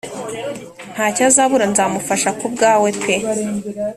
ntacyazabura 0.93 1.65
nzamufasha 1.71 2.29
kubwawe 2.39 2.89
pee 3.01 3.21